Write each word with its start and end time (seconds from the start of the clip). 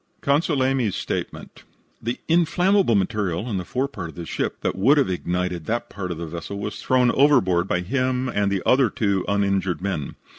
CONSUL 0.21 0.63
AYME'S 0.63 0.95
STATEMENT 0.95 1.63
The 2.01 2.19
inflammable 2.27 2.95
material 2.95 3.47
in 3.47 3.57
the 3.57 3.63
forepart 3.63 4.09
of 4.09 4.15
the 4.15 4.25
ship 4.25 4.61
that 4.61 4.75
would 4.75 4.97
have 4.97 5.11
ignited 5.11 5.65
that 5.65 5.91
part 5.91 6.09
of 6.09 6.17
the 6.17 6.25
vessel 6.25 6.57
was 6.57 6.81
thrown 6.81 7.11
overboard 7.11 7.67
by 7.67 7.81
him 7.81 8.27
and 8.27 8.51
the 8.51 8.63
other 8.65 8.89
two 8.89 9.23
uninjured 9.27 9.79
men. 9.79 10.15